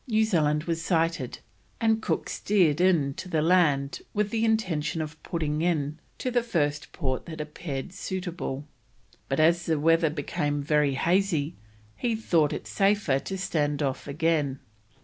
New 0.07 0.23
Zealand 0.25 0.63
was 0.63 0.81
sighted, 0.81 1.37
and 1.79 2.01
Cook 2.01 2.27
steered 2.27 2.81
in 2.81 3.13
to 3.13 3.29
the 3.29 3.43
land 3.43 4.01
with 4.15 4.31
the 4.31 4.43
intention 4.43 4.99
of 4.99 5.21
putting 5.21 5.61
in 5.61 5.99
to 6.17 6.31
the 6.31 6.41
first 6.41 6.91
port 6.91 7.27
that 7.27 7.39
appeared 7.39 7.93
suitable, 7.93 8.67
but 9.29 9.39
as 9.39 9.67
the 9.67 9.77
weather 9.79 10.09
became 10.09 10.63
very 10.63 10.95
hazy, 10.95 11.55
he 11.95 12.15
thought 12.15 12.51
it 12.51 12.65
safer 12.65 13.19
to 13.19 13.37
stand 13.37 13.83
off 13.83 14.07
again. 14.07 14.59